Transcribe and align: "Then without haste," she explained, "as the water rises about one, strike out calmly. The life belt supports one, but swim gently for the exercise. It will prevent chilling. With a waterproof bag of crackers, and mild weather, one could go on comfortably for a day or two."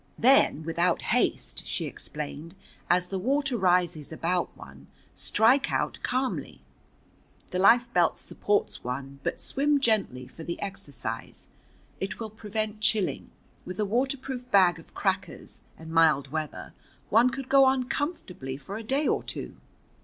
"Then 0.17 0.63
without 0.63 1.03
haste," 1.03 1.61
she 1.67 1.85
explained, 1.85 2.55
"as 2.89 3.09
the 3.09 3.19
water 3.19 3.55
rises 3.55 4.11
about 4.11 4.49
one, 4.57 4.87
strike 5.13 5.71
out 5.71 5.99
calmly. 6.01 6.61
The 7.51 7.59
life 7.59 7.87
belt 7.93 8.17
supports 8.17 8.83
one, 8.83 9.19
but 9.21 9.39
swim 9.39 9.79
gently 9.79 10.25
for 10.27 10.43
the 10.43 10.59
exercise. 10.59 11.43
It 11.99 12.19
will 12.19 12.31
prevent 12.31 12.81
chilling. 12.81 13.29
With 13.63 13.79
a 13.79 13.85
waterproof 13.85 14.49
bag 14.49 14.79
of 14.79 14.95
crackers, 14.95 15.61
and 15.77 15.91
mild 15.91 16.29
weather, 16.31 16.73
one 17.11 17.29
could 17.29 17.47
go 17.47 17.65
on 17.65 17.83
comfortably 17.83 18.57
for 18.57 18.77
a 18.77 18.83
day 18.83 19.07
or 19.07 19.21
two." 19.21 19.55